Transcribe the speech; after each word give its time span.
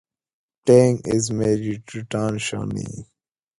Tang 0.65 0.99
is 1.05 1.29
married 1.29 1.85
to 1.85 2.03
Tan 2.05 2.39
Soh 2.39 2.63
Nee. 2.63 3.05